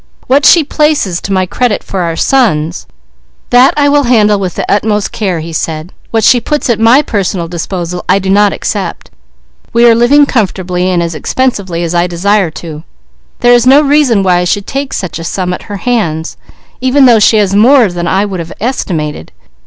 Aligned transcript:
"What 0.25 0.47
she 0.47 0.63
places 0.63 1.21
to 1.21 1.31
my 1.31 1.45
credit 1.45 1.83
for 1.83 1.99
our 2.01 2.15
sons, 2.15 2.87
that 3.51 3.71
I 3.77 3.87
will 3.87 4.05
handle 4.05 4.39
with 4.39 4.55
the 4.55 4.65
utmost 4.67 5.11
care," 5.11 5.41
he 5.41 5.53
said. 5.53 5.93
"What 6.09 6.23
she 6.23 6.41
puts 6.41 6.71
at 6.71 6.79
my 6.79 7.03
personal 7.03 7.47
disposal 7.47 8.03
I 8.09 8.17
do 8.17 8.31
not 8.31 8.51
accept. 8.51 9.11
We 9.73 9.85
are 9.85 9.93
living 9.93 10.25
comfortably, 10.25 10.89
and 10.89 11.03
as 11.03 11.13
expensively 11.13 11.83
as 11.83 11.93
I 11.93 12.07
desire 12.07 12.49
to. 12.49 12.83
There 13.41 13.53
is 13.53 13.67
no 13.67 13.79
reason 13.81 14.23
why 14.23 14.37
I 14.37 14.43
should 14.45 14.65
take 14.65 14.91
such 14.91 15.19
a 15.19 15.23
sum 15.23 15.53
at 15.53 15.61
her 15.69 15.77
hands, 15.77 16.35
even 16.81 17.05
though 17.05 17.19
she 17.19 17.37
has 17.37 17.53
more 17.53 17.87
than 17.91 18.07
I 18.07 18.25
would 18.25 18.39
have 18.39 18.53
estimated. 18.59 19.31